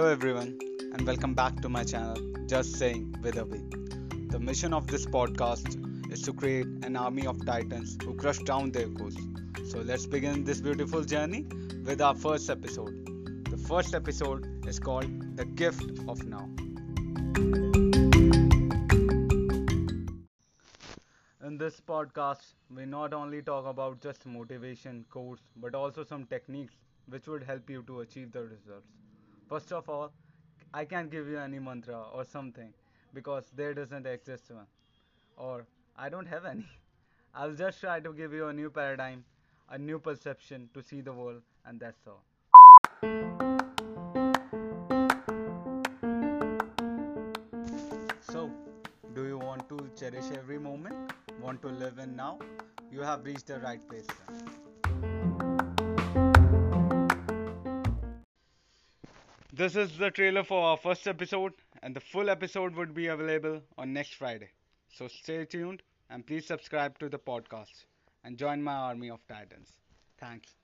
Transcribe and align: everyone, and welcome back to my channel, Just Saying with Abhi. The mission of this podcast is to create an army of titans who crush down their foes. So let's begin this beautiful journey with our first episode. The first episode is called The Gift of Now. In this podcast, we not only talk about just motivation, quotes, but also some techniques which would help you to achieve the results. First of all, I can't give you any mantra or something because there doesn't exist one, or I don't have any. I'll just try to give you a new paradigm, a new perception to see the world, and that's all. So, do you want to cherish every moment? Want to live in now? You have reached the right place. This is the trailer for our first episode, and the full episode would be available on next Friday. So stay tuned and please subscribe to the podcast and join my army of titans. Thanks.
everyone, 0.00 0.58
and 0.94 1.06
welcome 1.06 1.34
back 1.34 1.60
to 1.60 1.68
my 1.68 1.84
channel, 1.84 2.16
Just 2.46 2.76
Saying 2.76 3.14
with 3.22 3.34
Abhi. 3.34 4.30
The 4.30 4.38
mission 4.38 4.72
of 4.72 4.86
this 4.86 5.04
podcast 5.04 6.10
is 6.10 6.22
to 6.22 6.32
create 6.32 6.66
an 6.82 6.96
army 6.96 7.26
of 7.26 7.44
titans 7.44 7.98
who 8.02 8.14
crush 8.14 8.38
down 8.38 8.70
their 8.72 8.88
foes. 8.88 9.14
So 9.70 9.80
let's 9.80 10.06
begin 10.06 10.44
this 10.44 10.62
beautiful 10.62 11.04
journey 11.04 11.46
with 11.84 12.00
our 12.00 12.14
first 12.14 12.48
episode. 12.48 13.04
The 13.50 13.58
first 13.58 13.94
episode 13.94 14.66
is 14.66 14.78
called 14.78 15.36
The 15.36 15.44
Gift 15.44 15.84
of 16.08 16.24
Now. 16.24 16.48
In 21.44 21.58
this 21.58 21.82
podcast, 21.86 22.54
we 22.74 22.86
not 22.86 23.12
only 23.12 23.42
talk 23.42 23.66
about 23.66 24.00
just 24.00 24.24
motivation, 24.24 25.04
quotes, 25.10 25.42
but 25.56 25.74
also 25.74 26.02
some 26.02 26.24
techniques 26.24 26.72
which 27.08 27.26
would 27.26 27.42
help 27.42 27.68
you 27.68 27.82
to 27.88 28.00
achieve 28.00 28.32
the 28.32 28.40
results. 28.40 28.88
First 29.52 29.70
of 29.70 29.86
all, 29.90 30.10
I 30.72 30.86
can't 30.86 31.10
give 31.10 31.28
you 31.28 31.38
any 31.38 31.58
mantra 31.58 32.04
or 32.14 32.24
something 32.24 32.72
because 33.12 33.50
there 33.54 33.74
doesn't 33.74 34.06
exist 34.06 34.50
one, 34.50 34.64
or 35.36 35.66
I 35.94 36.08
don't 36.08 36.24
have 36.24 36.46
any. 36.46 36.64
I'll 37.34 37.52
just 37.52 37.78
try 37.78 38.00
to 38.00 38.14
give 38.14 38.32
you 38.32 38.46
a 38.46 38.52
new 38.54 38.70
paradigm, 38.70 39.26
a 39.68 39.76
new 39.76 39.98
perception 39.98 40.70
to 40.72 40.82
see 40.82 41.02
the 41.02 41.12
world, 41.12 41.42
and 41.66 41.78
that's 41.78 42.06
all. 42.06 42.22
So, 48.30 48.50
do 49.14 49.26
you 49.26 49.36
want 49.36 49.68
to 49.68 49.90
cherish 50.00 50.32
every 50.34 50.58
moment? 50.58 51.12
Want 51.42 51.60
to 51.60 51.68
live 51.68 51.98
in 51.98 52.16
now? 52.16 52.38
You 52.90 53.02
have 53.02 53.26
reached 53.26 53.48
the 53.48 53.60
right 53.60 53.86
place. 53.86 54.06
This 59.52 59.76
is 59.76 59.98
the 59.98 60.10
trailer 60.10 60.42
for 60.44 60.60
our 60.64 60.76
first 60.76 61.06
episode, 61.06 61.52
and 61.82 61.94
the 61.94 62.00
full 62.00 62.28
episode 62.30 62.74
would 62.74 62.94
be 62.94 63.06
available 63.08 63.62
on 63.78 63.92
next 63.92 64.14
Friday. 64.14 64.50
So 64.88 65.08
stay 65.08 65.44
tuned 65.44 65.82
and 66.10 66.26
please 66.26 66.46
subscribe 66.46 66.98
to 66.98 67.08
the 67.08 67.18
podcast 67.18 67.84
and 68.24 68.38
join 68.38 68.62
my 68.62 68.74
army 68.74 69.10
of 69.10 69.26
titans. 69.28 69.68
Thanks. 70.18 70.61